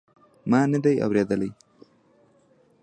[0.51, 1.49] ما ندي اورېدلي.